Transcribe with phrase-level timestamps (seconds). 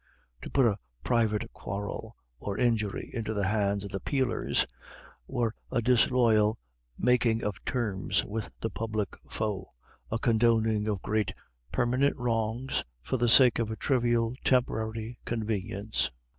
[0.41, 4.65] To put a private quarrel or injury into the hands of the peelers
[5.27, 6.57] were a disloyal
[6.97, 9.73] making of terms with the public foe;
[10.09, 11.35] a condoning of great
[11.71, 16.09] permanent wrongs for the sake of a trivial temporary convenience.